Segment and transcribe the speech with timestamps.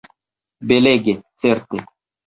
[0.71, 1.85] Belege, certe!